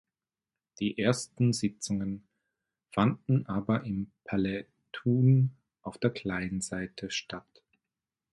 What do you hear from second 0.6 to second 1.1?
Die